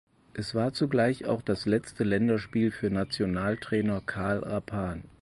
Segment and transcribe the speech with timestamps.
[0.33, 5.03] Es war zugleich auch das letzte Länderspiel für Nationaltrainer Karl Rappan.